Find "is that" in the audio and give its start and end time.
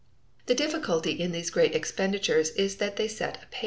2.55-2.95